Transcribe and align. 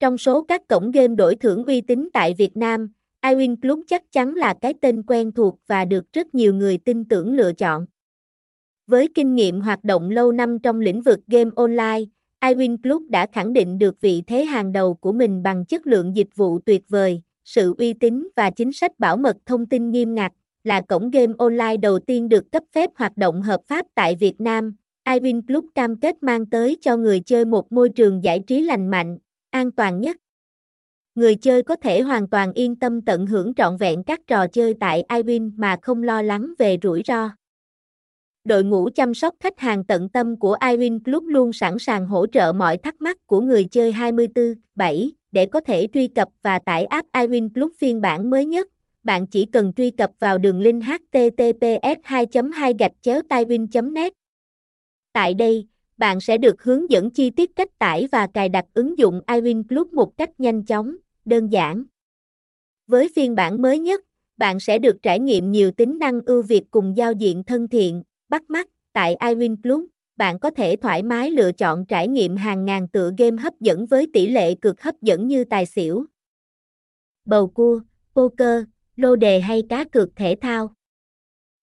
Trong 0.00 0.18
số 0.18 0.42
các 0.42 0.68
cổng 0.68 0.90
game 0.90 1.14
đổi 1.14 1.36
thưởng 1.36 1.64
uy 1.64 1.80
tín 1.80 2.08
tại 2.12 2.34
Việt 2.38 2.56
Nam, 2.56 2.88
iWin 3.22 3.56
Club 3.62 3.80
chắc 3.86 4.12
chắn 4.12 4.34
là 4.34 4.54
cái 4.60 4.74
tên 4.80 5.02
quen 5.02 5.32
thuộc 5.32 5.58
và 5.66 5.84
được 5.84 6.12
rất 6.12 6.34
nhiều 6.34 6.54
người 6.54 6.78
tin 6.78 7.04
tưởng 7.04 7.34
lựa 7.34 7.52
chọn. 7.52 7.86
Với 8.86 9.08
kinh 9.14 9.34
nghiệm 9.34 9.60
hoạt 9.60 9.84
động 9.84 10.10
lâu 10.10 10.32
năm 10.32 10.58
trong 10.58 10.80
lĩnh 10.80 11.02
vực 11.02 11.20
game 11.26 11.50
online, 11.56 12.00
iWin 12.40 12.76
Club 12.82 13.02
đã 13.10 13.26
khẳng 13.32 13.52
định 13.52 13.78
được 13.78 14.00
vị 14.00 14.22
thế 14.26 14.44
hàng 14.44 14.72
đầu 14.72 14.94
của 14.94 15.12
mình 15.12 15.42
bằng 15.42 15.64
chất 15.64 15.86
lượng 15.86 16.16
dịch 16.16 16.36
vụ 16.36 16.58
tuyệt 16.58 16.82
vời, 16.88 17.22
sự 17.44 17.74
uy 17.78 17.92
tín 17.92 18.28
và 18.36 18.50
chính 18.50 18.72
sách 18.72 18.98
bảo 18.98 19.16
mật 19.16 19.36
thông 19.46 19.66
tin 19.66 19.90
nghiêm 19.90 20.14
ngặt, 20.14 20.32
là 20.64 20.80
cổng 20.80 21.10
game 21.10 21.32
online 21.38 21.76
đầu 21.76 21.98
tiên 21.98 22.28
được 22.28 22.52
cấp 22.52 22.62
phép 22.72 22.90
hoạt 22.96 23.16
động 23.16 23.42
hợp 23.42 23.60
pháp 23.66 23.86
tại 23.94 24.14
Việt 24.14 24.40
Nam. 24.40 24.76
iWin 25.04 25.42
Club 25.46 25.64
cam 25.74 25.96
kết 25.96 26.22
mang 26.22 26.46
tới 26.46 26.76
cho 26.80 26.96
người 26.96 27.20
chơi 27.20 27.44
một 27.44 27.72
môi 27.72 27.88
trường 27.88 28.24
giải 28.24 28.40
trí 28.46 28.60
lành 28.62 28.90
mạnh, 28.90 29.18
an 29.50 29.72
toàn 29.72 30.00
nhất. 30.00 30.16
Người 31.14 31.36
chơi 31.36 31.62
có 31.62 31.76
thể 31.76 32.00
hoàn 32.00 32.28
toàn 32.28 32.52
yên 32.52 32.76
tâm 32.76 33.02
tận 33.02 33.26
hưởng 33.26 33.54
trọn 33.54 33.76
vẹn 33.76 34.02
các 34.04 34.20
trò 34.26 34.46
chơi 34.46 34.74
tại 34.80 35.04
iWin 35.08 35.50
mà 35.56 35.76
không 35.82 36.02
lo 36.02 36.22
lắng 36.22 36.52
về 36.58 36.78
rủi 36.82 37.02
ro. 37.06 37.30
Đội 38.44 38.64
ngũ 38.64 38.88
chăm 38.94 39.14
sóc 39.14 39.34
khách 39.40 39.58
hàng 39.58 39.84
tận 39.84 40.08
tâm 40.08 40.36
của 40.36 40.56
iWin 40.60 41.00
Club 41.04 41.24
luôn 41.26 41.52
sẵn 41.52 41.78
sàng 41.78 42.06
hỗ 42.06 42.26
trợ 42.26 42.52
mọi 42.52 42.76
thắc 42.76 43.00
mắc 43.00 43.26
của 43.26 43.40
người 43.40 43.64
chơi 43.64 43.92
24/7 43.92 45.10
để 45.32 45.46
có 45.46 45.60
thể 45.60 45.88
truy 45.92 46.08
cập 46.08 46.28
và 46.42 46.58
tải 46.58 46.84
app 46.84 47.08
iWin 47.12 47.48
Club 47.54 47.72
phiên 47.78 48.00
bản 48.00 48.30
mới 48.30 48.46
nhất. 48.46 48.68
Bạn 49.02 49.26
chỉ 49.26 49.46
cần 49.46 49.72
truy 49.72 49.90
cập 49.90 50.10
vào 50.18 50.38
đường 50.38 50.60
link 50.60 50.84
https 50.84 51.98
2 52.04 52.26
2 52.54 52.74
gạch 52.78 52.92
chéo 53.02 53.20
net 53.92 54.12
Tại 55.12 55.34
đây, 55.34 55.66
bạn 55.98 56.20
sẽ 56.20 56.38
được 56.38 56.62
hướng 56.62 56.90
dẫn 56.90 57.10
chi 57.10 57.30
tiết 57.30 57.56
cách 57.56 57.78
tải 57.78 58.08
và 58.12 58.26
cài 58.26 58.48
đặt 58.48 58.64
ứng 58.74 58.98
dụng 58.98 59.20
iWin 59.26 59.62
Club 59.68 59.92
một 59.92 60.16
cách 60.16 60.30
nhanh 60.40 60.64
chóng, 60.64 60.96
đơn 61.24 61.52
giản. 61.52 61.84
Với 62.86 63.08
phiên 63.16 63.34
bản 63.34 63.62
mới 63.62 63.78
nhất, 63.78 64.04
bạn 64.36 64.60
sẽ 64.60 64.78
được 64.78 65.02
trải 65.02 65.20
nghiệm 65.20 65.50
nhiều 65.50 65.70
tính 65.70 65.98
năng 65.98 66.20
ưu 66.20 66.42
việt 66.42 66.62
cùng 66.70 66.96
giao 66.96 67.12
diện 67.12 67.44
thân 67.44 67.68
thiện, 67.68 68.02
bắt 68.28 68.42
mắt. 68.48 68.68
Tại 68.92 69.16
iWin 69.20 69.56
Club, 69.62 69.84
bạn 70.16 70.38
có 70.38 70.50
thể 70.50 70.76
thoải 70.76 71.02
mái 71.02 71.30
lựa 71.30 71.52
chọn 71.52 71.86
trải 71.86 72.08
nghiệm 72.08 72.36
hàng 72.36 72.64
ngàn 72.64 72.88
tựa 72.88 73.10
game 73.18 73.42
hấp 73.42 73.60
dẫn 73.60 73.86
với 73.86 74.06
tỷ 74.12 74.26
lệ 74.26 74.54
cực 74.54 74.82
hấp 74.82 75.02
dẫn 75.02 75.28
như 75.28 75.44
tài 75.44 75.66
xỉu, 75.66 76.04
bầu 77.24 77.48
cua, 77.48 77.80
poker, 78.14 78.64
lô 78.96 79.16
đề 79.16 79.40
hay 79.40 79.62
cá 79.68 79.84
cược 79.84 80.16
thể 80.16 80.36
thao. 80.40 80.74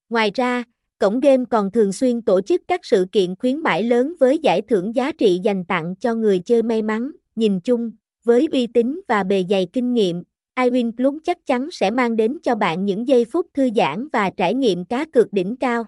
Ngoài 0.10 0.32
ra, 0.36 0.64
cổng 0.98 1.20
game 1.20 1.44
còn 1.50 1.72
thường 1.72 1.94
xuyên 1.94 2.22
tổ 2.22 2.42
chức 2.42 2.62
các 2.68 2.86
sự 2.86 3.06
kiện 3.12 3.36
khuyến 3.36 3.60
mãi 3.60 3.84
lớn 3.84 4.14
với 4.20 4.40
giải 4.40 4.62
thưởng 4.62 4.96
giá 4.96 5.12
trị 5.12 5.40
dành 5.44 5.66
tặng 5.66 5.96
cho 6.00 6.16
người 6.16 6.40
chơi 6.40 6.64
may 6.64 6.82
mắn. 6.82 7.12
Nhìn 7.36 7.60
chung, 7.60 7.92
với 8.24 8.48
uy 8.52 8.68
tín 8.68 9.02
và 9.08 9.24
bề 9.24 9.46
dày 9.50 9.68
kinh 9.74 9.94
nghiệm, 9.94 10.24
iWin 10.56 10.92
Club 10.98 11.16
chắc 11.24 11.46
chắn 11.46 11.72
sẽ 11.72 11.92
mang 11.92 12.16
đến 12.16 12.38
cho 12.44 12.56
bạn 12.56 12.86
những 12.86 13.08
giây 13.08 13.26
phút 13.26 13.48
thư 13.54 13.70
giãn 13.76 14.08
và 14.14 14.30
trải 14.30 14.54
nghiệm 14.54 14.86
cá 14.86 15.06
cược 15.06 15.34
đỉnh 15.34 15.56
cao. 15.56 15.86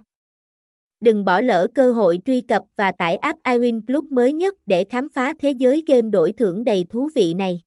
Đừng 1.00 1.26
bỏ 1.26 1.42
lỡ 1.42 1.68
cơ 1.76 1.94
hội 1.94 2.20
truy 2.26 2.42
cập 2.42 2.64
và 2.76 2.92
tải 2.92 3.16
app 3.16 3.40
iWin 3.44 3.82
Club 3.88 4.06
mới 4.12 4.34
nhất 4.34 4.56
để 4.66 4.84
khám 4.84 5.10
phá 5.10 5.34
thế 5.40 5.52
giới 5.52 5.84
game 5.88 6.10
đổi 6.10 6.32
thưởng 6.32 6.64
đầy 6.64 6.86
thú 6.90 7.10
vị 7.16 7.34
này. 7.34 7.62